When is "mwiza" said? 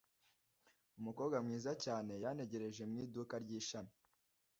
1.45-1.71